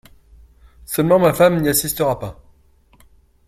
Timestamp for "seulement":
0.83-1.19